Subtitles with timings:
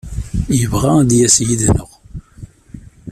[0.59, 1.89] Yebɣa ad d-yas yid-neɣ.